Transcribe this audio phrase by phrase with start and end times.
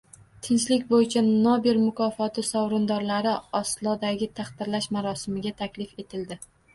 [0.45, 6.39] Tinchlik bo‘yicha Nobel mukofoti sovrindorlari Oslodagi taqdirlash marosimiga taklif etildi